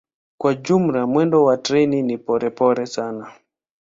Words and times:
Kwa 0.37 0.55
jumla 0.55 1.07
mwendo 1.07 1.43
wa 1.45 1.57
treni 1.57 2.01
ni 2.03 2.17
polepole 2.17 2.85
sana. 2.85 3.31